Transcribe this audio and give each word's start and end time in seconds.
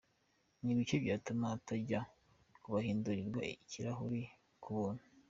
Ni 0.63 0.69
ibiki 0.73 0.95
byatuma 1.03 1.47
utajya 1.57 1.99
mubahindurirwa 2.61 3.41
ikirahuri 3.55 4.21
k’ubuntu?. 4.63 5.03